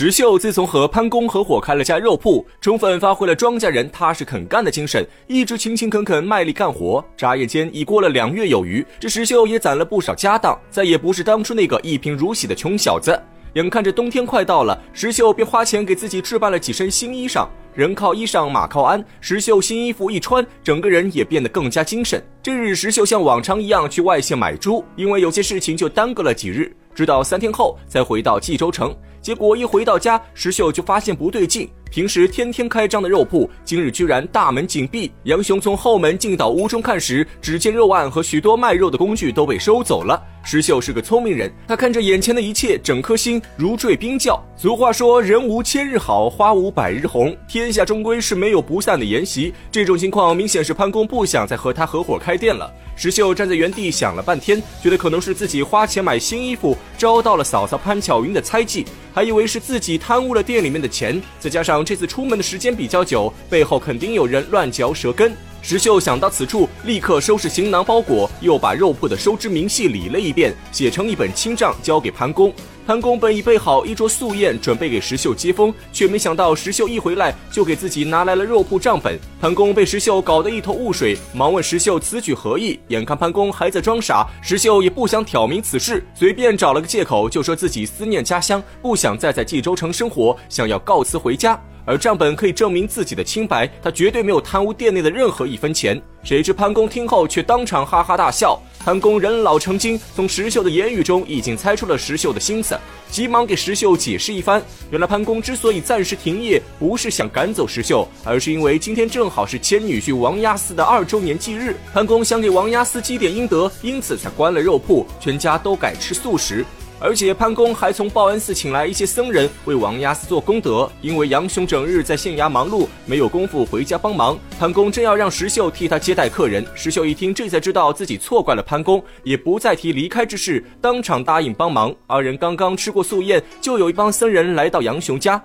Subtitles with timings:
[0.00, 7.04] 石秀自从和潘公合伙开了家肉铺，充分发挥了庄稼人踏实肯干的精神，一直勤勤恳恳卖力干活。
[7.16, 13.20] 眨眼间已过了两月有余，这石秀也攒了不少家当，再也不是当初那个一贫如洗的穷小子。
[13.54, 17.48] 眼看着冬天快到了，石秀便花钱给自己置办了几身新衣裳。
[17.74, 19.04] 人靠衣裳，马靠鞍。
[19.20, 22.22] 石秀新衣服一穿，整个人也变得更加精神。
[22.40, 28.92] 这日，石秀像往常一样去外县买猪，因为有些事情就耽搁了几日，直到三天后才回到冀州城。
[29.22, 31.70] 结果一回到家，石秀就发现不对劲。
[31.90, 35.10] 平时天天开张的肉铺，今日居然大门紧闭。
[35.24, 40.22] 杨雄从后门进到屋中看时，只见肉案和许多卖肉的工具都被收走了。
[40.44, 44.42] 石秀是个聪明人，他看着眼前的一切，整颗心如坠冰窖。
[44.56, 49.52] 俗话说，人无千日好，花无百日红，天下终归是没有不散的筵席。
[49.70, 52.70] 这种情况明显是潘公不想再和他合伙开店了。
[52.96, 58.84] 石秀站在原地想了半天，觉得可能是自己花钱买新衣服，招到了嫂嫂潘巧云的猜忌，
[59.18, 65.32] 还以为是自己贪污了店里面的钱，再加上这次出门的时间比较久，背后肯定有人乱嚼舌根。
[65.60, 72.52] 石秀想到此处，立刻收拾行囊包裹，又把肉铺的收支明细理了一遍，写成一本清账，交给潘公。
[72.86, 79.18] 潘公本已备好一桌素宴，准备给石秀接风，却没想到石秀一回来就给自己拿来了肉铺账本。
[79.38, 82.80] 潘公被石秀搞得一头雾水，忙问石秀此举何意。
[82.88, 91.60] 眼看潘公还在装傻，石秀也不想挑明此事，随便找了个借口，就说自己思念家乡，不想再在冀州城生活，想要告辞回家。
[91.88, 95.98] 而账本可以证明自己的清白，他绝对没有贪污店内的任何一分钱。
[96.22, 98.60] 谁知潘公听后却当场哈哈大笑。
[98.78, 102.78] 潘公人老成精，从石秀的言语中已经猜出了石秀的心思，
[103.10, 104.62] 急忙给石秀解释一番。
[104.90, 116.66] 原来潘公之所以暂时停业，不是想赶走石秀，而是因为今天正好是千女婿王押司的二周年忌日，潘公想给王押司积点阴德，因此才关了肉铺，全家都改吃素食。
[117.00, 124.36] 而且潘公还从报恩寺请来一些僧人为王押司做功德，因为杨雄整日在县衙忙碌，没有功夫回家帮忙。
[124.58, 131.94] 潘公正要让石秀替他接待客人，石秀一听，这才知道自己错怪了潘公，也不再提离开之事，当场答应帮忙。
[132.06, 135.40] 二人刚刚吃过素宴，就有一帮僧人来到杨雄家。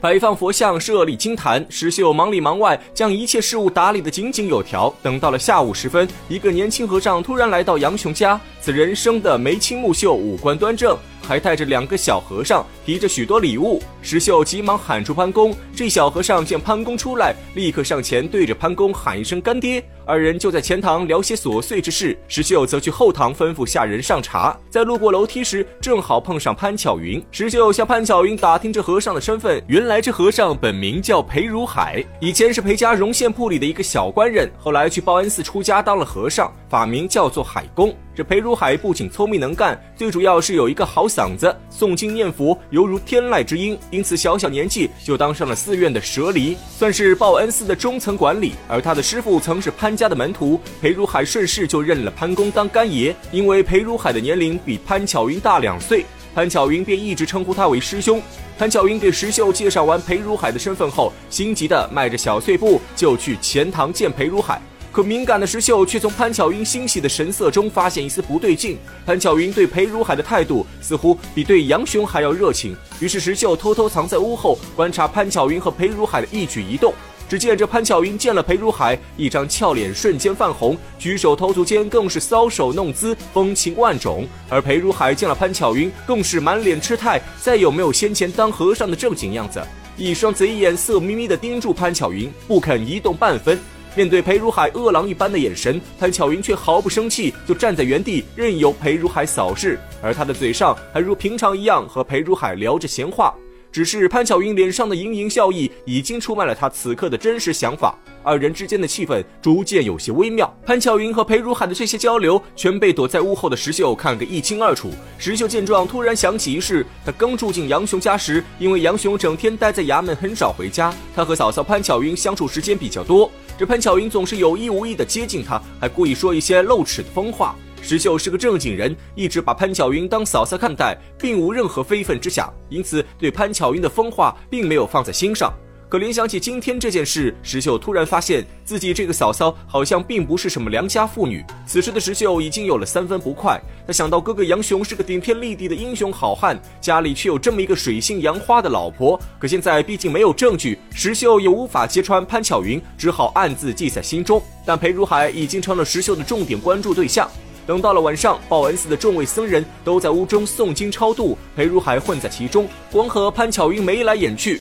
[0.00, 4.92] 摆放佛像，设立金坛，石秀忙里忙外，将一切事物打理得井井有条。
[5.02, 10.96] 等到了下午时分，一个年轻和尚突然来到杨雄家，此人生得眉清目秀，五官端正。
[11.30, 13.80] 还带着两个小和尚，提着许多礼物。
[14.02, 19.80] 石秀急忙喊出潘公，这小和尚见潘公出来，立刻上前对着潘公喊一声“干爹”。
[20.04, 24.58] 二人就在前堂聊些琐碎之事，石秀则去后堂吩咐下人上茶。
[24.68, 27.24] 在路过楼梯时，正好碰上潘巧云。
[27.30, 37.94] 石秀向潘巧云打听这和尚的身份，原来这和尚本名叫裴如海，以前是裴家荣县铺里的一个小官人，后来去报恩寺出家当了和尚，法名叫做海公。
[38.14, 48.52] 这裴如海不仅聪明能干，最主要是有一个好嗓子，诵经念佛犹如天籁之音，因此小小年纪就当上了寺院的舍礼，算是报恩寺的中层管理。
[48.68, 53.14] 而他的师傅曾是潘家的门徒，裴如海顺势就认了潘公当干爷。
[53.30, 56.04] 因为裴如海的年龄比潘巧云大两岁，
[56.34, 58.20] 潘巧云便一直称呼他为师兄。
[58.58, 64.60] 潘巧云给石秀介绍完裴如海的身份后，心急的迈着小碎步就去前堂见裴如海。
[64.92, 68.76] 可敏感的石秀却从潘巧云欣喜的神色中发现一丝不对劲。
[69.06, 72.76] 潘巧云对裴如海的态度似乎比对杨雄还要热情。
[72.98, 76.92] 于是石秀偷偷藏在屋后观察潘巧云和裴如海的一举一动。
[77.28, 84.26] 只见这潘巧云见了裴如海，一张俏脸瞬间泛红，举手投足间更是搔首弄姿，风情万种。
[84.48, 89.62] 而裴如海见了潘巧云，更是满脸痴态，再有没有先前当和尚的正经样子，
[89.96, 93.56] 一双贼眼色眯眯地盯住潘巧云，不肯移动半分。
[93.96, 103.34] 面对裴如海饿狼一般的眼神，潘巧云却毫不生气，就站在原地任由裴如海扫视，而他的嘴上还如平常一样和裴如海聊着闲话。
[103.72, 110.52] 只是潘巧云脸上的盈盈笑意已经出卖了他此刻的真实想法，二人之间的气氛逐渐有些微妙。
[110.66, 114.90] 潘巧云和裴如海的这些交流，全被躲在屋后的石秀看个一清二楚。
[115.18, 123.30] 石秀见状，突然想起一事：他刚住进杨雄家时，因为杨雄整天待在衙门，很少回家，他和嫂嫂潘巧云相处时间比较多。
[123.60, 127.54] 这潘巧云总是有意无意的接近他，还故意说一些露齿的疯话。
[127.82, 135.52] 石秀是个正经人，一直把潘巧云当嫂嫂看待，并无任何非分之想，因此对潘巧云的疯话并没有放在心上。
[135.90, 141.44] 可联想起今天这件事，石秀突然发现自己这个嫂嫂好像并不是什么良家妇女。
[141.66, 143.60] 此时的石秀已经有了三分不快。
[143.84, 149.20] 他想到哥哥杨雄是个顶天立地的英雄好汉，家里却有这么一个水性杨花的老婆。
[149.36, 154.40] 可现在毕竟没有证据，石秀也无法揭穿潘巧云，只好暗自记在心中。
[154.64, 157.28] 但裴如海已经成了石秀的重点关注对象。
[157.66, 164.56] 等到了晚上，报恩寺的众位僧人都在屋中诵经超度，裴如海混在其中，光和潘巧云眉来眼去。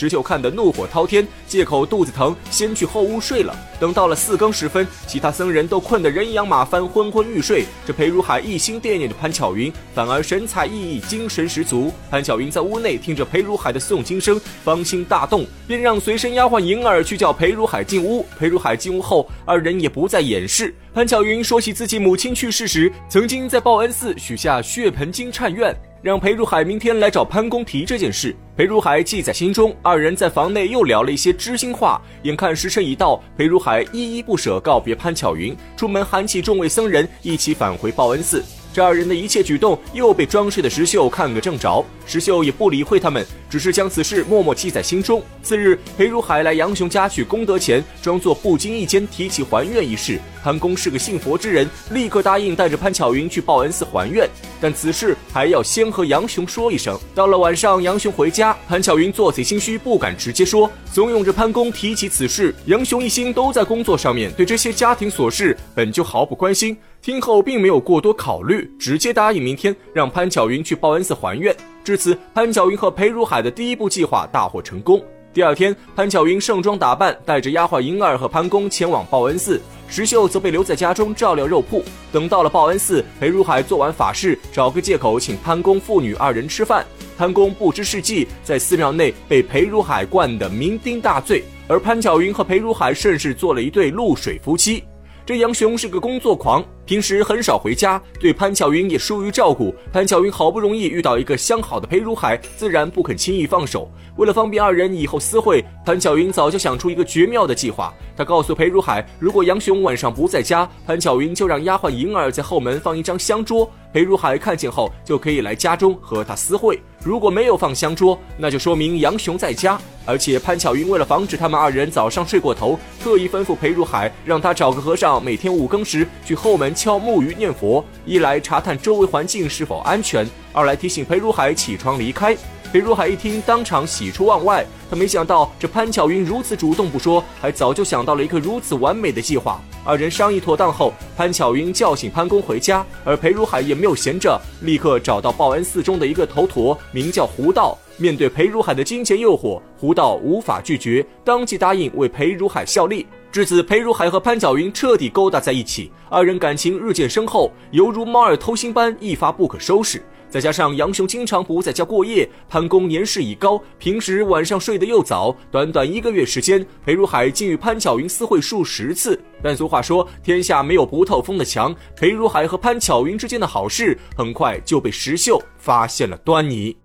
[0.00, 3.54] 石秀看得怒火滔天，借口肚子疼，先去后屋睡了。
[3.78, 7.66] 等到了四更时分，其他僧人都困得人仰马翻，昏昏欲睡。
[7.84, 11.92] 这裴如海一心惦念着潘巧云，反而神采奕奕，精神十足。
[12.10, 18.24] 潘巧云在屋内听着裴如海的诵经声，芳心大动，便让随身丫鬟银儿去叫裴如海进屋。
[18.38, 20.74] 裴如海进屋后，二人也不再掩饰。
[20.94, 25.76] 潘巧云说起自己母亲去世时，曾经在报恩寺许下血盆金忏愿。
[26.02, 29.76] 让裴如海明天来找潘公提这件事，裴如海记在心中。
[29.82, 32.00] 二人在房内又聊了一些知心话。
[32.22, 38.42] 眼看时辰已到，裴如海依依不舍告别潘巧云，出门喊起众位僧人一起返回报恩寺。
[38.72, 45.22] 这二人的一切举动又被装睡的石秀看个正着，石秀也不理会他们，只是将此事默默记在心中。
[45.42, 50.18] 次日，裴如海来杨雄家取功德钱，装作不经意间提起还愿一事。
[50.42, 54.28] 潘公是个信佛之人，立刻答应带着潘巧云去报恩寺还愿，
[54.60, 56.98] 但此事还要先和杨雄说一声。
[57.14, 62.54] 到了晚上，杨雄回家，潘巧云做贼心虚，不敢直接说，怂恿着潘公提起此事。
[62.66, 66.76] 杨雄一心都在工作上面，对这些家庭琐事本就毫不关心。
[67.02, 71.54] 听后并没有过多考虑，直接答应明天让潘巧云去报恩寺还愿。
[71.82, 75.02] 至此，潘巧云和裴如海的第一步计划大获成功。
[75.32, 81.84] 第二天，潘巧云盛装打扮，带着丫鬟银儿和潘公前往报恩寺，石秀则被留在家中照料肉铺。
[82.10, 86.84] 等到了报恩寺，裴如海做完法事，找个借口请潘公父女二人吃饭。
[87.16, 94.82] 潘公不知是计，在寺庙内被裴如海灌得酩酊大醉，而潘巧云和裴如海甚是做了一对露水夫妻。
[95.24, 99.72] 这杨雄是个工作狂，平时很少回家，对潘巧云也疏于照顾。
[99.92, 103.88] 潘巧云好不容易遇到一个相好的裴如海，自然不肯轻易放手。
[104.16, 107.94] 为了方便二人以后私会，潘巧云早就想出一个绝妙的计划。
[108.16, 116.80] 他告诉裴如海，如果杨雄晚上不在家，潘巧云就让丫鬟银儿在后门放一张香桌，裴如海看见后就可以来家中和他私会。
[117.02, 119.80] 如果没有放香桌，那就说明杨雄在家。
[120.06, 132.36] 而且潘巧云为了防止他们二人早上睡过头，特意吩咐裴如海让他找个和尚，每天五更时去后门敲木鱼念佛，一来查探周围环境是否安全，二来提醒裴如海起床离开。
[132.72, 134.64] 裴如海一听，当场喜出望外。
[134.88, 139.60] 他没想到这潘巧云如此主动不说，还早就想到了一个如此完美的计划。
[139.82, 147.76] 二人商议妥当后，潘巧云叫醒潘公回家，而裴如海也没有闲着，立刻找到报恩寺中的一个头陀，名叫胡道。
[147.96, 153.06] 面对裴如海的金钱诱惑，胡道无法拒绝，当即答应为裴如海效力。
[153.32, 160.02] 至此，裴如海和潘巧云彻底勾搭在一起，二人感情日渐深厚，犹如猫儿偷腥般一发不可收拾。
[160.30, 169.20] 再加上杨雄经常不在家过夜，潘公年事已高，平时晚上睡得又早，短短一个月时间，裴如海竟与潘巧云私会数十次。
[169.42, 176.76] 但俗话说，天下没有不透风的墙，裴如海和潘巧云之间的好事，很快就被石秀发现了端倪。